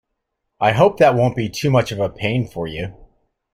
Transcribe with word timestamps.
I 0.59 0.71
hope 0.71 0.97
that 0.97 1.13
won't 1.13 1.35
be 1.35 1.47
too 1.47 1.69
much 1.69 1.91
of 1.91 1.99
a 1.99 2.09
pain 2.09 2.47
for 2.47 2.65
you? 2.65 2.91